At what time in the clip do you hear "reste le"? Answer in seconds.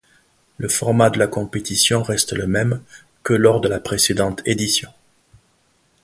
2.01-2.47